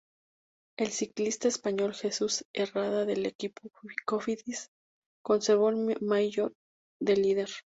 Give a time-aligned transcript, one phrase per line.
[0.79, 3.69] El ciclista español Jesús Herrada del equipo
[4.07, 4.71] Cofidis,
[5.23, 6.55] conservó el maillot
[6.99, 7.49] de líder.